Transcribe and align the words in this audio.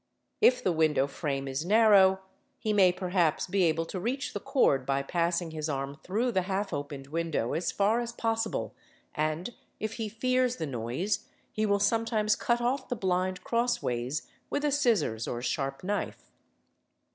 If 0.41 0.63
the 0.63 0.71
window 0.71 1.05
frame 1.05 1.47
is 1.47 1.63
narrow, 1.63 2.21
he 2.57 2.73
may 2.73 2.91
perhaps 2.91 3.45
be 3.45 3.65
able 3.65 3.85
to 3.85 3.99
reach 3.99 4.33
the 4.33 4.39
cord 4.39 4.83
by 4.83 5.03
passing 5.03 5.51
his 5.51 5.69
arm 5.69 5.99
through 6.03 6.31
the 6.31 6.41
half 6.41 6.73
opened 6.73 7.05
window 7.09 7.53
as 7.53 7.71
far 7.71 7.99
as 7.99 8.11
possible, 8.11 8.73
and, 9.13 9.53
if 9.79 9.93
he 10.01 10.09
fears 10.09 10.55
the 10.55 10.65
noise, 10.65 11.27
he 11.51 11.67
will 11.67 11.77
sometimes 11.79 12.35
cut 12.35 12.61
off 12.61 12.89
the 12.89 12.95
blind 12.95 13.43
crossways 13.43 14.25
with 14.49 14.65
a 14.65 14.71
scissors 14.71 15.27
or 15.27 15.39
sharp 15.43 15.83
knife. 15.83 16.31